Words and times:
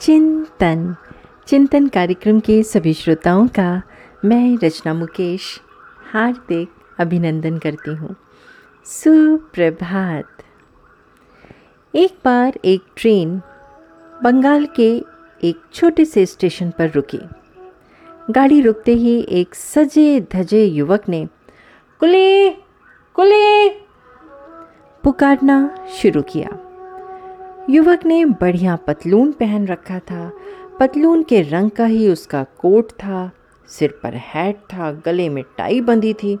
चिंतन। 0.00 0.96
चिंतन 1.46 1.88
कार्यक्रम 1.88 2.40
के 2.40 2.62
सभी 2.62 2.94
श्रोताओं 2.94 3.46
का 3.46 3.82
मैं 4.24 4.58
रचना 4.64 4.94
मुकेश 4.94 5.60
हार्दिक 6.12 6.68
अभिनंदन 6.98 7.58
करती 7.58 7.94
हूँ। 7.94 8.16
सुप्रभात। 8.84 10.28
एक 11.94 12.18
बार 12.24 12.58
एक 12.64 12.82
ट्रेन 12.96 13.40
बंगाल 14.22 14.66
के 14.66 15.04
एक 15.44 15.60
छोटे 15.74 16.04
से 16.04 16.26
स्टेशन 16.26 16.70
पर 16.70 16.90
रुकी। 16.90 17.20
गाड़ी 18.30 18.60
रुकते 18.60 18.92
ही 18.92 19.26
एक 19.30 19.54
सजे 19.54 20.26
धजे 20.32 20.64
युवक 20.64 21.08
ने, 21.08 21.28
कुले 22.00 22.50
कुले! 23.14 23.68
पुकारना 25.04 25.86
शुरू 25.88 26.22
किया। 26.22 26.67
युवक 27.70 28.04
ने 28.04 28.24
बढ़िया 28.24 28.76
पतलून 28.76 29.32
पहन 29.32 29.66
रखा 29.66 29.98
था। 29.98 30.32
पतलून 30.80 31.22
के 31.22 31.42
रंग 31.42 31.70
का 31.70 31.84
ही 31.84 32.08
उसका 32.08 32.46
कोट 32.58 32.90
था। 32.90 33.30
सिर 33.68 34.00
पर 34.02 34.14
हैट 34.14 34.56
था, 34.56 34.92
गले 34.92 35.28
में 35.28 35.44
टाई 35.58 35.80
बंधी 35.80 36.14
थी 36.14 36.38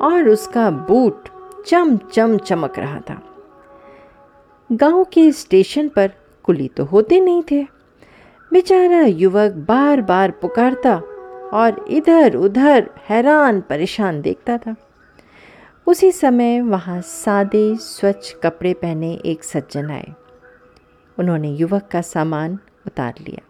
और 0.00 0.28
उसका 0.28 0.70
बूट 0.70 1.28
चम 1.66 1.96
चम 1.96 2.38
चमक 2.38 2.78
रहा 2.78 3.00
था। 3.00 3.22
गाँव 4.72 5.04
के 5.04 5.32
स्टेशन 5.32 5.88
पर 5.88 6.12
कुली 6.42 6.68
तो 6.68 6.84
होते 6.84 7.20
नहीं 7.20 7.42
थे। 7.50 7.62
बेचारा 8.52 9.00
युवक 9.00 9.52
बार 9.52 10.00
बार 10.00 10.30
पुकारता 10.30 10.96
और 11.52 11.84
इधर 11.88 12.34
उधर 12.34 12.90
हैरान 13.08 13.60
परेशान 13.60 14.20
देखता 14.20 14.58
था। 14.58 14.76
उसी 15.86 16.12
समय 16.12 16.60
वहाँ 16.60 17.00
सादे, 17.00 17.76
स्वच्छ 17.76 18.34
कपड़े 18.42 18.74
पहने 18.74 19.14
एक 19.26 19.44
सज्जन 19.44 19.90
आए। 19.90 20.12
उन्होंने 21.18 21.50
युवक 21.50 21.88
का 21.92 22.00
सामान 22.00 22.58
उतार 22.86 23.14
लिया। 23.20 23.42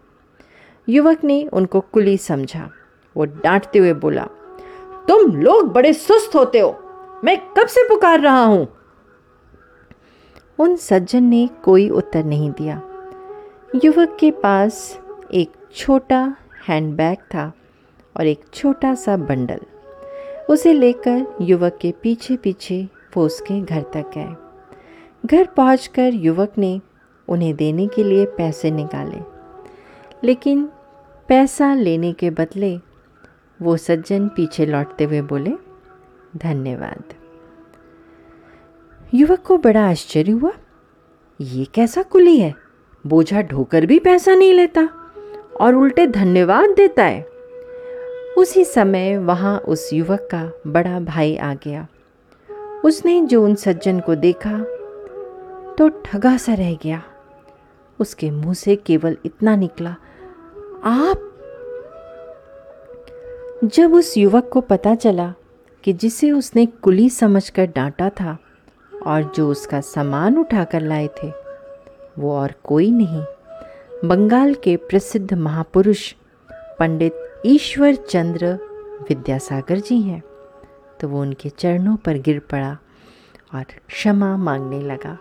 युवक 0.89 1.23
ने 1.23 1.49
उनको 1.53 1.81
कुली 1.81 2.17
समझा। 2.17 2.69
वो 3.17 3.25
डांटते 3.25 3.79
हुए 3.79 3.93
बोला, 3.93 4.25
तुम 5.07 5.41
लोग 5.41 5.73
बड़े 5.73 5.93
सुस्त 5.93 6.35
होते 6.35 6.59
हो। 6.59 6.79
मैं 7.23 7.37
कब 7.53 7.67
से 7.67 7.83
पुकार 7.89 8.19
रहा 8.19 8.43
हूँ? 8.43 8.67
उन 10.59 10.75
सज्जन 10.75 11.23
ने 11.23 11.49
कोई 11.63 11.89
उत्तर 11.89 12.23
नहीं 12.23 12.51
दिया। 12.51 12.81
युवक 13.85 14.17
के 14.19 14.31
पास 14.31 14.99
एक 15.33 15.51
छोटा 15.75 16.35
हैंडबैग 16.67 17.17
था 17.17 17.53
और 18.17 18.27
एक 18.27 18.41
छोटा 18.53 18.95
सा 18.95 19.17
बंडल। 19.17 19.59
उसे 20.49 20.73
लेकर 20.73 21.35
युवक 21.41 21.77
के 21.81 21.93
पीछे 22.01 22.37
पीछे 22.37 22.87
वो 23.17 23.25
उसके 23.25 23.61
घर 23.61 23.81
तक 23.81 24.11
गए। 24.17 24.35
घर 25.27 25.45
पहुंचकर 25.45 26.13
युवक 26.13 26.53
ने 26.57 26.81
उन्हें 27.27 27.55
देने 27.55 27.87
के 27.87 28.03
लिए 28.03 28.25
पैसे 28.25 28.71
निकाले। 28.71 29.19
लेकिन 30.23 30.69
पैसा 31.27 31.73
लेने 31.73 32.13
के 32.13 32.29
बदले 32.29 32.79
वो 33.61 33.77
सज्जन 33.77 34.27
पीछे 34.27 34.65
लौटते 34.65 35.03
हुए 35.03 35.21
बोले, 35.21 35.51
धन्यवाद। 36.37 37.03
युवक 39.13 39.39
को 39.39 39.57
बड़ा 39.57 39.89
आश्चर्य 39.89 40.31
हुआ। 40.31 40.51
ये 41.41 41.65
कैसा 41.65 42.01
कुली 42.01 42.39
है? 42.39 42.55
बोझा 43.07 43.41
ढोकर 43.41 43.85
भी 43.85 43.99
पैसा 43.99 44.35
नहीं 44.35 44.53
लेता 44.53 44.89
और 45.61 45.75
उल्टे 45.75 46.07
धन्यवाद 46.07 46.69
देता 46.69 47.03
है। 47.03 47.27
उसी 48.37 48.65
समय 48.65 49.17
वहाँ 49.17 49.59
उस 49.59 49.93
युवक 49.93 50.27
का 50.31 50.51
बड़ा 50.67 50.99
भाई 50.99 51.37
आ 51.37 51.53
गया। 51.53 51.87
उसने 52.85 53.21
जो 53.21 53.43
उन 53.43 53.55
सज्जन 53.55 53.99
को 53.99 54.15
देखा 54.15 54.57
तो 55.75 55.89
ठगा 56.05 56.37
सा 56.37 56.53
रह 56.53 56.75
गया। 56.75 57.03
उसके 57.99 58.31
मुँह 58.31 58.53
से 58.53 58.75
केवल 58.75 59.17
इतना 59.25 59.55
निकला। 59.55 59.95
आप? 60.83 61.31
जब 63.63 63.93
उस 63.93 64.17
युवक 64.17 64.49
को 64.53 64.61
पता 64.61 64.95
चला 64.95 65.33
कि 65.83 65.93
जिसे 65.93 66.31
उसने 66.31 66.65
कुली 66.65 67.09
समझकर 67.09 67.65
डांटा 67.65 68.09
था 68.09 68.37
और 69.05 69.31
जो 69.35 69.49
उसका 69.49 69.81
सामान 69.81 70.37
उठाकर 70.37 70.81
लाए 70.81 71.07
थे, 71.07 71.31
वो 72.19 72.37
और 72.37 72.53
कोई 72.63 72.91
नहीं। 72.91 73.23
बंगाल 74.05 74.53
के 74.53 74.75
प्रसिद्ध 74.75 75.33
महापुरुष 75.33 76.13
पंडित 76.51 77.15
ईश्वर 77.45 77.95
चंद्र 77.95 78.47
विद्यासागर 79.09 79.79
जी 79.79 80.01
हैं। 80.01 80.23
तो 80.99 81.07
वो 81.07 81.21
उनके 81.21 81.49
चरणों 81.49 81.95
पर 81.95 82.17
गिर 82.17 82.39
पड़ा 82.39 82.77
और 83.55 83.63
क्षमा 83.87 84.37
मांगने 84.37 84.81
लगा। 84.81 85.17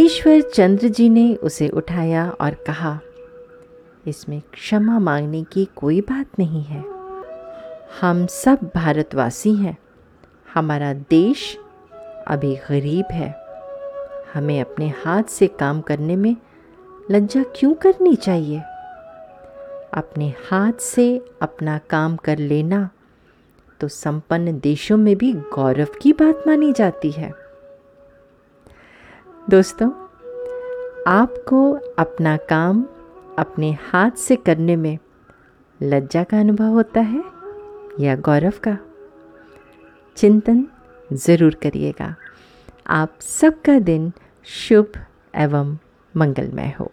ईश्वर 0.00 0.40
चंद्र 0.40 0.88
जी 0.88 1.08
ने 1.08 1.34
उसे 1.34 1.68
उठाया 1.68 2.30
और 2.40 2.54
कहा, 2.54 3.00
इसमें 4.06 4.40
क्षमा 4.52 4.98
मांगने 4.98 5.42
की 5.42 5.68
कोई 5.76 6.00
बात 6.00 6.26
नहीं 6.38 6.62
है। 6.62 6.84
हम 8.00 8.26
सब 8.26 8.58
भारतवासी 8.74 9.54
हैं। 9.54 9.76
हमारा 10.54 10.92
देश 10.92 11.58
अभी 12.28 12.54
गरीब 12.56 13.04
है। 13.12 13.34
हमें 14.34 14.60
अपने 14.60 14.88
हाथ 14.88 15.22
से 15.22 15.46
काम 15.46 15.80
करने 15.80 16.16
में 16.16 16.36
लज्जा 17.10 17.42
क्यों 17.42 17.74
करनी 17.74 18.16
चाहिए? 18.16 18.58
अपने 19.94 20.34
हाथ 20.50 20.72
से 20.72 21.24
अपना 21.42 21.78
काम 21.90 22.16
कर 22.16 22.38
लेना 22.38 22.90
तो 23.80 23.88
संपन्न 23.88 24.58
देशों 24.60 24.96
में 24.96 25.16
भी 25.16 25.32
गौरव 25.32 25.88
की 26.02 26.12
बात 26.12 26.42
मानी 26.46 26.72
जाती 26.72 27.10
है। 27.10 27.39
दोस्तों, 29.50 29.90
आपको 31.06 31.78
अपना 31.98 32.36
काम 32.36 32.86
अपने 33.38 33.72
हाथ 33.72 34.10
से 34.10 34.36
करने 34.36 34.76
में 34.76 34.98
लज्जा 35.82 36.24
का 36.24 36.40
अनुभव 36.40 36.64
होता 36.64 37.00
है 37.00 37.24
या 38.00 38.16
गौरव 38.16 38.52
का? 38.68 38.78
चिंतन 40.16 40.66
ज़रूर 41.12 41.54
करिएगा। 41.54 42.16
आप 42.86 43.18
सबका 43.20 43.78
दिन 43.78 44.12
शुभ 44.44 44.92
एवं 45.34 45.78
मंगलमय 46.16 46.74
हो। 46.80 46.92